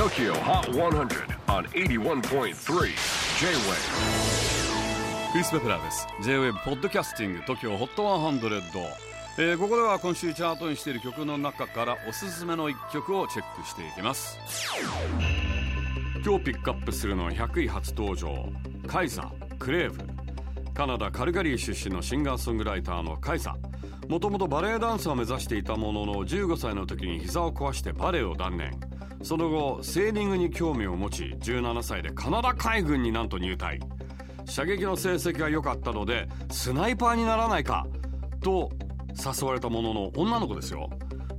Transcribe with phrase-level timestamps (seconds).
[0.00, 2.54] TOKYO HOT 100 on 81.3 J-WAVE
[5.30, 6.06] クリス・ベプラーです。
[6.22, 8.62] J-WAVE ポッドキャスティング TOKYO HOT 100、
[9.36, 14.38] えー、ここでは今週チャートにしている曲の中からおすすめの一曲をチェックしていきます。
[16.24, 18.48] 今日ピックアップするのは100位初登場
[18.86, 19.98] カイザクレーブ
[20.72, 23.54] カナダ・カルガリー出身のシンガーソングライターのカイザ
[24.08, 28.89] もともとバレエダンスを目指していたものの15歳の時に膝を壊してバレエを断念。
[29.22, 33.80] その後セーリングに興味を持ち17歳でカナダ海軍になんと入隊。
[34.46, 37.86] 射撃の成績が良かったのでスナイパーにならないか
[38.40, 38.70] と
[39.14, 40.90] 誘われたものの女の子ですよ。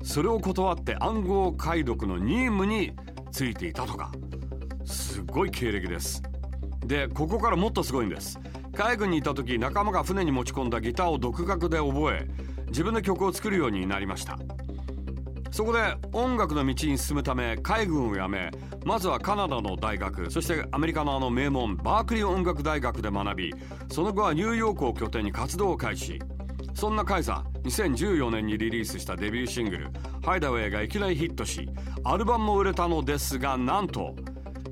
[0.04, 2.94] それを断って暗号解読の任務に
[3.32, 4.12] ついていたとか。
[4.86, 6.22] すごい経歴です。
[6.86, 8.40] でここからもっとすごいんです。
[8.74, 12.28] 海軍にいた時仲間が船に持ち込んだギターを独学で覚え
[12.68, 14.40] 自分で曲を作るようになりました。
[15.52, 15.80] そこで
[16.14, 18.52] 音楽の道に進むため海軍を辞め
[18.86, 23.54] まずはカナダの大学そしてアメリカのあの名門バークリー音楽大学で学び
[23.90, 26.20] その後はニューヨークを拠点に活動を開始。
[26.74, 29.90] そんなカイザー2014年にリリースしたデビューシングル
[30.26, 31.70] 「ハイダウェイ」がいきなりヒットし
[32.04, 34.16] アルバムも売れたのですがなんと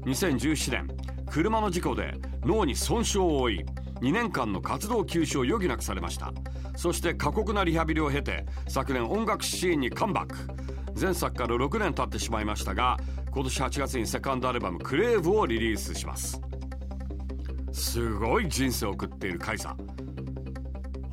[0.06, 0.88] 2017年
[1.30, 3.66] 車の事故で脳に損傷を負い
[4.02, 6.32] 2年間の活動休止を余儀なくされました。
[6.80, 10.38] そして過酷なリハビリを経て昨年音楽シーンにカムバック。
[10.98, 12.98] 前作から6年経ってしまいましたが
[13.32, 16.42] 今年8月にセカンドアルバム「クレーブ」をリリースします。
[17.74, 19.76] すごい人生を送っているカイザ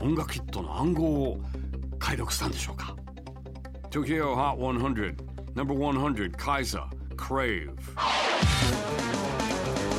[0.01, 1.41] 音楽ヒットの暗号を
[1.99, 2.95] 解読したんでしょうか
[3.91, 5.17] ？Tokyo Hot 100
[5.57, 6.85] No.100 Kaiser
[7.17, 7.75] Crave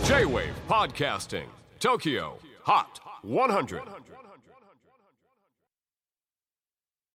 [0.05, 1.45] J-WAVE PODCASTING
[1.81, 2.31] TOKYO
[2.63, 2.85] HOT
[3.25, 3.81] 100